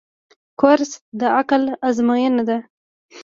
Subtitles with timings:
[0.59, 2.57] کورس د عقل آزموینه ده.